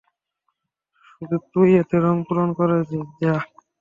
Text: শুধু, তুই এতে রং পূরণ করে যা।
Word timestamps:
শুধু, 1.07 1.35
তুই 1.51 1.69
এতে 1.81 1.97
রং 1.99 2.15
পূরণ 2.27 2.49
করে 2.57 2.77
যা। 3.21 3.35